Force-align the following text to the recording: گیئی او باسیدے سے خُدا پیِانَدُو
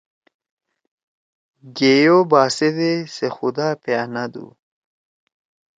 گیئی 1.77 2.03
او 2.11 2.19
باسیدے 2.31 2.93
سے 3.15 3.27
خُدا 3.35 3.67
پیِانَدُو 3.83 4.45